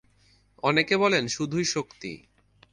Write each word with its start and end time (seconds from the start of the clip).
অনেকে 0.63 0.95
বলেন 0.97 1.23
শুধুই 1.27 1.65
শক্তি। 1.65 2.11